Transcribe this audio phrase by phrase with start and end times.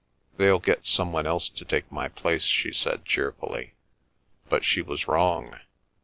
[0.37, 3.75] "They'll get some one else to take my place," she said cheerfully.
[4.49, 5.59] But she was wrong.